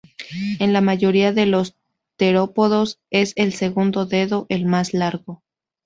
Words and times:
En 0.59 0.73
la 0.73 0.81
mayoría 0.81 1.31
de 1.31 1.45
los 1.45 1.75
terópodos 2.17 2.99
es 3.11 3.33
el 3.35 3.53
segundo 3.53 4.07
dedo 4.07 4.47
el 4.49 4.65
más 4.65 4.95
largo. 4.95 5.43